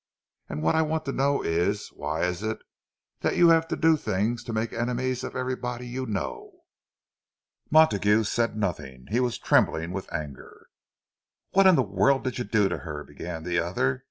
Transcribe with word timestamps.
And 0.49 0.63
what 0.63 0.73
I 0.73 0.81
want 0.81 1.05
to 1.05 1.11
know 1.11 1.43
is, 1.43 1.89
why 1.89 2.23
is 2.23 2.41
it 2.41 2.57
that 3.19 3.37
you 3.37 3.49
have 3.49 3.67
to 3.67 3.75
do 3.75 3.95
things 3.95 4.43
to 4.45 4.51
make 4.51 4.73
enemies 4.73 5.23
of 5.23 5.35
everybody 5.35 5.85
you 5.85 6.07
know?" 6.07 6.61
Montague 7.69 8.23
said 8.23 8.57
nothing; 8.57 9.05
he 9.11 9.19
was 9.19 9.37
trembling 9.37 9.91
with 9.91 10.11
anger. 10.11 10.65
"What 11.51 11.67
in 11.67 11.75
the 11.75 11.83
world 11.83 12.23
did 12.23 12.39
you 12.39 12.43
do 12.45 12.67
to 12.67 12.79
her?" 12.79 13.03
began 13.03 13.43
the 13.43 13.59
other. 13.59 13.99